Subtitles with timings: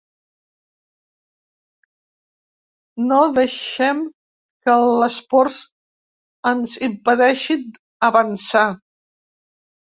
[3.11, 4.01] No deixem
[4.65, 5.61] que les pors
[6.55, 7.71] ens impedeixin
[8.13, 8.69] avançar.